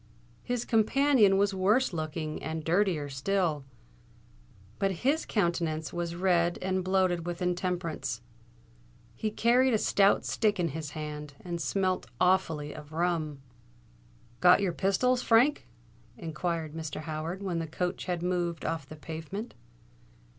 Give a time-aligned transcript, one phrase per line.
[0.41, 3.65] His companion was worse looking and dirtier still;
[4.79, 8.23] but his countenance was red and bloated with intemperance.
[9.15, 13.43] He carried a stout stick in his hand, and smelt awfully of rum.
[14.39, 15.67] "Got your pistols, Frank?"
[16.17, 17.01] inquired Mr.
[17.01, 19.53] Howard, when the coach had moved off the pavement.